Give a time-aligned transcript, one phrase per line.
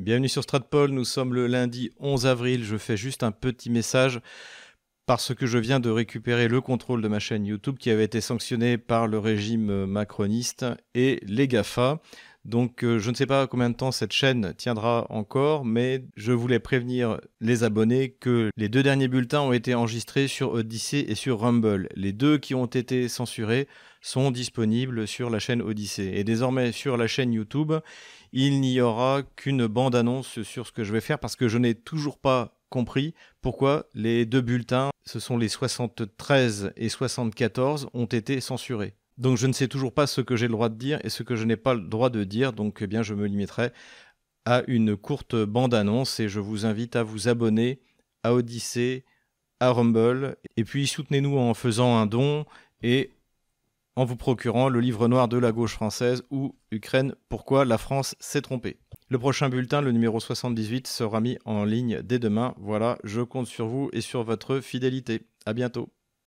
[0.00, 4.22] Bienvenue sur Stratpol, nous sommes le lundi 11 avril, je fais juste un petit message
[5.04, 8.22] parce que je viens de récupérer le contrôle de ma chaîne YouTube qui avait été
[8.22, 12.00] sanctionnée par le régime macroniste et les GAFA.
[12.44, 16.32] Donc euh, je ne sais pas combien de temps cette chaîne tiendra encore, mais je
[16.32, 21.14] voulais prévenir les abonnés que les deux derniers bulletins ont été enregistrés sur Odyssey et
[21.14, 21.88] sur Rumble.
[21.94, 23.68] Les deux qui ont été censurés
[24.00, 26.12] sont disponibles sur la chaîne Odyssey.
[26.14, 27.74] Et désormais sur la chaîne YouTube,
[28.32, 31.74] il n'y aura qu'une bande-annonce sur ce que je vais faire parce que je n'ai
[31.74, 38.40] toujours pas compris pourquoi les deux bulletins, ce sont les 73 et 74, ont été
[38.40, 38.94] censurés.
[39.20, 41.22] Donc je ne sais toujours pas ce que j'ai le droit de dire et ce
[41.22, 43.70] que je n'ai pas le droit de dire, donc eh bien je me limiterai
[44.46, 47.80] à une courte bande-annonce et je vous invite à vous abonner
[48.22, 49.04] à Odyssey,
[49.60, 52.46] à Rumble, et puis soutenez-nous en faisant un don
[52.82, 53.10] et
[53.94, 58.14] en vous procurant le livre noir de la gauche française ou Ukraine, pourquoi la France
[58.20, 58.78] s'est trompée.
[59.10, 62.54] Le prochain bulletin, le numéro 78, sera mis en ligne dès demain.
[62.56, 65.26] Voilà, je compte sur vous et sur votre fidélité.
[65.44, 65.90] À bientôt.